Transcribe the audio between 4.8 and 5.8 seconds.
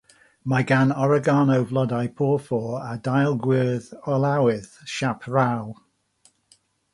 siâp rhaw.